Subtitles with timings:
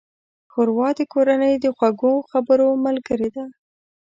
[0.51, 3.45] ښوروا د کورنۍ د خوږو خبرو ملګرې ده.